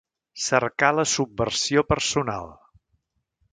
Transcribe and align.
Cercar 0.45 0.89
la 0.99 1.05
subversió 1.11 1.85
personal. 1.93 2.53